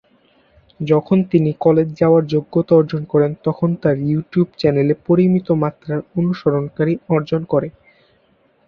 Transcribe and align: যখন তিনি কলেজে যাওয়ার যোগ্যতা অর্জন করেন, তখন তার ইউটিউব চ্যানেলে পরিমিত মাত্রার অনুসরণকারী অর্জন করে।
যখন 0.79 1.17
তিনি 1.31 1.51
কলেজে 1.59 1.97
যাওয়ার 2.01 2.23
যোগ্যতা 2.33 2.73
অর্জন 2.75 3.01
করেন, 3.03 3.31
তখন 3.43 3.69
তার 3.83 3.95
ইউটিউব 4.05 4.47
চ্যানেলে 4.57 4.93
পরিমিত 5.07 5.47
মাত্রার 5.63 5.99
অনুসরণকারী 6.19 6.93
অর্জন 7.15 7.41
করে। 7.51 7.67